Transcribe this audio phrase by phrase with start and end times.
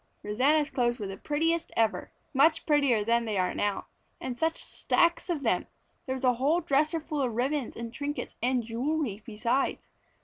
[0.23, 3.85] Rosanna's clothes were the prettiest ever; much prettier then than they are now.
[4.19, 5.67] And such stacks of them!
[6.07, 9.91] There was a whole dresser full of ribbons and trinkets and jewelry besides.